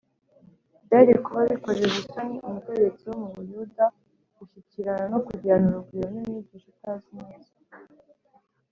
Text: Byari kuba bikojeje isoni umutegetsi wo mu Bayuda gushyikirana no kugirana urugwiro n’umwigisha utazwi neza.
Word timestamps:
Byari 0.85 1.11
kuba 1.25 1.41
bikojeje 1.51 1.97
isoni 2.03 2.37
umutegetsi 2.47 3.03
wo 3.09 3.15
mu 3.21 3.27
Bayuda 3.35 3.83
gushyikirana 4.37 5.03
no 5.11 5.19
kugirana 5.25 5.67
urugwiro 5.69 6.05
n’umwigisha 6.11 6.67
utazwi 6.73 7.11
neza. 7.23 7.51